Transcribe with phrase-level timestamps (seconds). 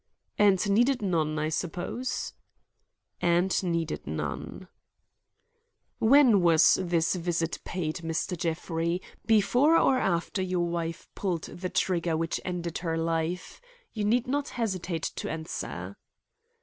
[0.39, 2.33] "And needed none, I suppose."
[3.21, 4.67] "And needed none."
[5.99, 8.35] "When was this visit paid, Mr.
[8.35, 8.99] Jeffrey?
[9.27, 13.61] Before or after your wife pulled the trigger which ended her life?
[13.93, 15.95] You need not hesitate to answer."